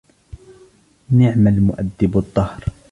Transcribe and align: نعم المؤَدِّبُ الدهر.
نعم 1.11 1.47
المؤَدِّبُ 1.47 2.17
الدهر. 2.17 2.63